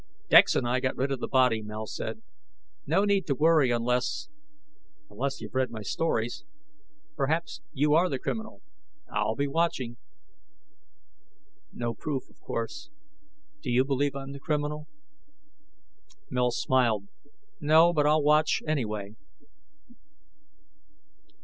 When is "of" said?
1.11-1.19, 12.31-12.41